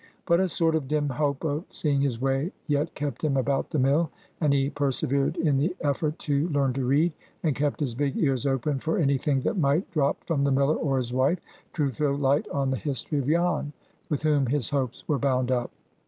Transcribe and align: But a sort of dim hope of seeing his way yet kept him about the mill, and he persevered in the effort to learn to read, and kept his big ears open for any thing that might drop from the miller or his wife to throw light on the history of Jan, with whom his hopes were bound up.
But 0.25 0.39
a 0.39 0.49
sort 0.49 0.73
of 0.73 0.87
dim 0.87 1.09
hope 1.09 1.43
of 1.43 1.65
seeing 1.69 2.01
his 2.01 2.19
way 2.19 2.51
yet 2.65 2.95
kept 2.95 3.21
him 3.23 3.37
about 3.37 3.69
the 3.69 3.77
mill, 3.77 4.09
and 4.39 4.51
he 4.51 4.71
persevered 4.71 5.37
in 5.37 5.57
the 5.59 5.75
effort 5.79 6.17
to 6.25 6.47
learn 6.49 6.73
to 6.73 6.83
read, 6.83 7.13
and 7.43 7.55
kept 7.55 7.79
his 7.81 7.93
big 7.93 8.17
ears 8.17 8.47
open 8.47 8.79
for 8.79 8.97
any 8.97 9.19
thing 9.19 9.41
that 9.41 9.59
might 9.59 9.91
drop 9.91 10.23
from 10.23 10.43
the 10.43 10.51
miller 10.51 10.73
or 10.73 10.97
his 10.97 11.13
wife 11.13 11.37
to 11.75 11.91
throw 11.91 12.15
light 12.15 12.47
on 12.49 12.71
the 12.71 12.77
history 12.77 13.19
of 13.19 13.27
Jan, 13.27 13.73
with 14.09 14.23
whom 14.23 14.47
his 14.47 14.71
hopes 14.71 15.07
were 15.07 15.19
bound 15.19 15.51
up. 15.51 15.69